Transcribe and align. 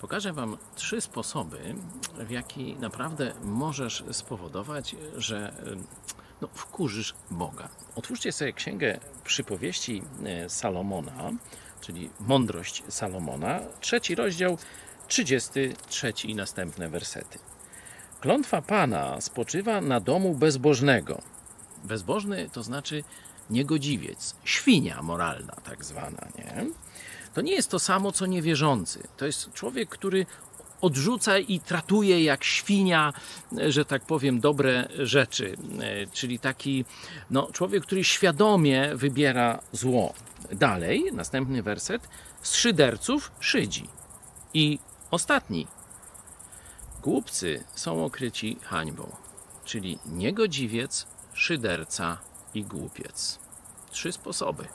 Pokażę 0.00 0.32
Wam 0.32 0.56
trzy 0.74 1.00
sposoby, 1.00 1.74
w 2.18 2.30
jaki 2.30 2.76
naprawdę 2.76 3.34
możesz 3.44 4.04
spowodować, 4.12 4.96
że 5.16 5.52
no, 6.40 6.48
wkurzysz 6.54 7.14
Boga. 7.30 7.68
Otwórzcie 7.96 8.32
sobie 8.32 8.52
księgę 8.52 9.00
przypowieści 9.24 10.02
e, 10.24 10.48
Salomona, 10.48 11.30
czyli 11.80 12.10
mądrość 12.20 12.82
Salomona, 12.88 13.60
trzeci 13.80 14.14
rozdział, 14.14 14.58
33 15.08 16.12
i 16.24 16.34
następne 16.34 16.88
wersety. 16.88 17.38
Klątwa 18.20 18.62
Pana 18.62 19.20
spoczywa 19.20 19.80
na 19.80 20.00
domu 20.00 20.34
bezbożnego. 20.34 21.22
Bezbożny 21.84 22.50
to 22.52 22.62
znaczy 22.62 23.04
niegodziwiec, 23.50 24.34
świnia 24.44 25.02
moralna, 25.02 25.52
tak 25.52 25.84
zwana, 25.84 26.28
nie? 26.38 26.66
To 27.34 27.40
nie 27.40 27.52
jest 27.52 27.70
to 27.70 27.78
samo, 27.78 28.12
co 28.12 28.26
niewierzący. 28.26 29.08
To 29.16 29.26
jest 29.26 29.52
człowiek, 29.52 29.88
który 29.88 30.26
odrzuca 30.80 31.38
i 31.38 31.60
tratuje 31.60 32.24
jak 32.24 32.44
świnia, 32.44 33.12
że 33.68 33.84
tak 33.84 34.02
powiem, 34.06 34.40
dobre 34.40 34.88
rzeczy. 34.98 35.56
E, 35.80 36.06
Czyli 36.06 36.38
taki 36.38 36.84
no, 37.30 37.48
człowiek, 37.52 37.82
który 37.82 38.04
świadomie 38.04 38.90
wybiera 38.94 39.60
zło. 39.72 40.14
Dalej, 40.52 41.04
następny 41.12 41.62
werset. 41.62 42.08
Z 42.42 42.54
szyderców 42.54 43.32
szydzi. 43.40 43.88
I 44.54 44.78
ostatni. 45.10 45.66
Głupcy 47.02 47.64
są 47.74 48.04
okryci 48.04 48.58
hańbą. 48.62 49.16
Czyli 49.64 49.98
niegodziwiec, 50.06 51.06
szyderca 51.32 52.18
i 52.54 52.64
głupiec. 52.64 53.38
Trzy 53.90 54.12
sposoby. 54.12 54.68